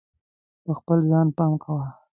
په 0.63 0.71
خپل 0.79 0.97
ځان 1.09 1.27
پام 1.37 1.53
کوه. 1.63 1.85